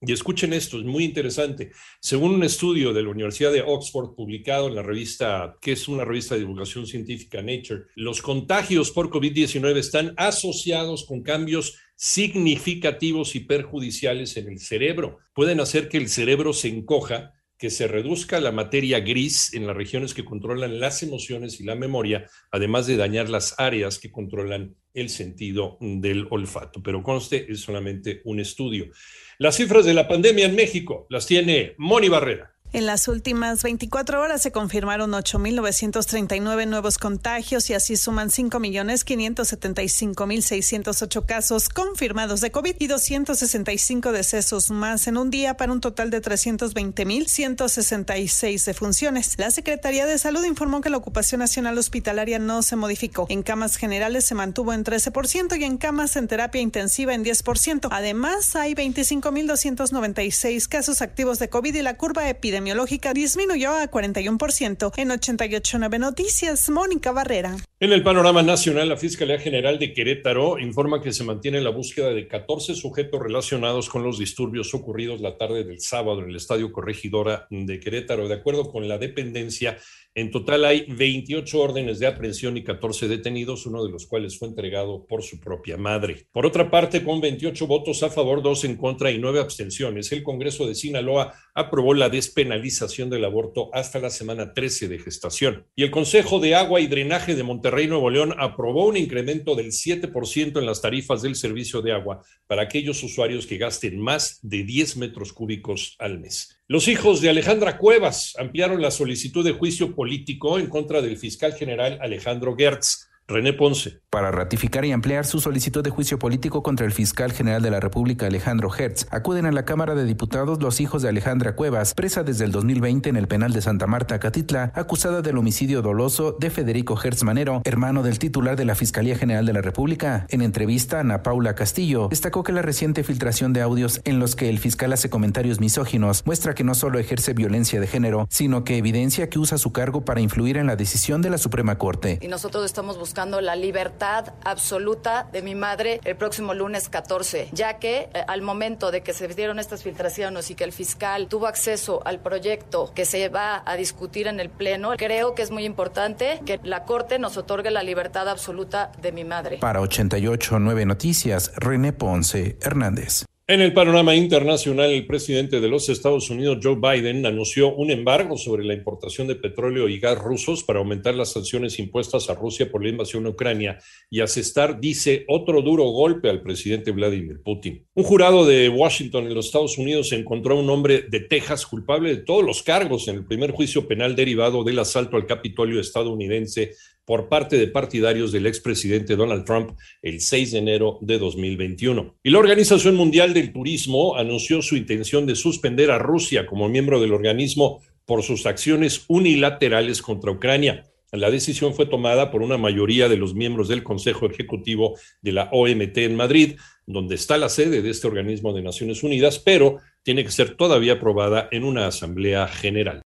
[0.00, 1.70] Y escuchen esto, es muy interesante.
[2.00, 6.04] Según un estudio de la Universidad de Oxford publicado en la revista, que es una
[6.04, 13.40] revista de divulgación científica Nature, los contagios por COVID-19 están asociados con cambios significativos y
[13.40, 15.18] perjudiciales en el cerebro.
[15.32, 19.76] Pueden hacer que el cerebro se encoja que se reduzca la materia gris en las
[19.76, 24.76] regiones que controlan las emociones y la memoria, además de dañar las áreas que controlan
[24.92, 26.82] el sentido del olfato.
[26.82, 28.90] Pero conste, es solamente un estudio.
[29.38, 32.55] Las cifras de la pandemia en México las tiene Moni Barrera.
[32.72, 41.68] En las últimas 24 horas se confirmaron 8.939 nuevos contagios y así suman 5.575.608 casos
[41.68, 48.64] confirmados de COVID y 265 decesos más en un día para un total de 320.166
[48.64, 49.34] defunciones.
[49.38, 53.26] La Secretaría de Salud informó que la ocupación nacional hospitalaria no se modificó.
[53.30, 57.88] En camas generales se mantuvo en 13% y en camas en terapia intensiva en 10%.
[57.92, 64.92] Además, hay 25.296 casos activos de COVID y la curva epidemiológica epidemiológica disminuyó a 41%.
[64.96, 67.56] En 889 Noticias, Mónica Barrera.
[67.78, 72.10] En el panorama nacional, la Fiscalía General de Querétaro informa que se mantiene la búsqueda
[72.10, 76.72] de 14 sujetos relacionados con los disturbios ocurridos la tarde del sábado en el Estadio
[76.72, 78.26] Corregidora de Querétaro.
[78.28, 79.76] De acuerdo con la dependencia,
[80.14, 84.48] en total hay 28 órdenes de aprehensión y 14 detenidos, uno de los cuales fue
[84.48, 86.26] entregado por su propia madre.
[86.32, 90.22] Por otra parte, con 28 votos a favor, 2 en contra y nueve abstenciones, el
[90.22, 95.66] Congreso de Sinaloa aprobó la despenalización del aborto hasta la semana 13 de gestación.
[95.74, 99.68] Y el Consejo de Agua y Drenaje de Monterrey Nuevo León aprobó un incremento del
[99.72, 104.64] 7% en las tarifas del servicio de agua para aquellos usuarios que gasten más de
[104.64, 106.60] 10 metros cúbicos al mes.
[106.68, 111.54] Los hijos de Alejandra Cuevas ampliaron la solicitud de juicio político en contra del fiscal
[111.54, 113.98] general Alejandro Gertz René Ponce.
[114.08, 117.80] Para ratificar y ampliar su solicitud de juicio político contra el fiscal general de la
[117.80, 122.22] República, Alejandro Hertz, acuden a la Cámara de Diputados los hijos de Alejandra Cuevas, presa
[122.22, 126.50] desde el 2020 en el penal de Santa Marta, Catitla, acusada del homicidio doloso de
[126.50, 130.26] Federico Hertz Manero, hermano del titular de la Fiscalía General de la República.
[130.28, 134.48] En entrevista, Ana Paula Castillo destacó que la reciente filtración de audios en los que
[134.48, 138.78] el fiscal hace comentarios misóginos muestra que no solo ejerce violencia de género, sino que
[138.78, 142.20] evidencia que usa su cargo para influir en la decisión de la Suprema Corte.
[142.22, 147.48] Y nosotros estamos buscando buscando la libertad absoluta de mi madre el próximo lunes 14,
[147.50, 151.26] ya que eh, al momento de que se dieron estas filtraciones y que el fiscal
[151.28, 155.50] tuvo acceso al proyecto que se va a discutir en el Pleno, creo que es
[155.50, 159.56] muy importante que la Corte nos otorgue la libertad absoluta de mi madre.
[159.60, 163.24] Para 889 Noticias, René Ponce Hernández.
[163.48, 168.36] En el panorama internacional, el presidente de los Estados Unidos, Joe Biden, anunció un embargo
[168.36, 172.68] sobre la importación de petróleo y gas rusos para aumentar las sanciones impuestas a Rusia
[172.72, 173.78] por la invasión a Ucrania
[174.10, 177.86] y asestar, dice, otro duro golpe al presidente Vladimir Putin.
[177.94, 182.10] Un jurado de Washington en los Estados Unidos encontró a un hombre de Texas culpable
[182.16, 186.72] de todos los cargos en el primer juicio penal derivado del asalto al Capitolio estadounidense
[187.04, 192.16] por parte de partidarios del expresidente Donald Trump el 6 de enero de 2021.
[192.24, 197.00] Y la Organización Mundial el Turismo anunció su intención de suspender a Rusia como miembro
[197.00, 200.84] del organismo por sus acciones unilaterales contra Ucrania.
[201.12, 205.48] La decisión fue tomada por una mayoría de los miembros del Consejo Ejecutivo de la
[205.52, 206.54] OMT en Madrid,
[206.86, 210.94] donde está la sede de este organismo de Naciones Unidas, pero tiene que ser todavía
[210.94, 213.02] aprobada en una Asamblea General.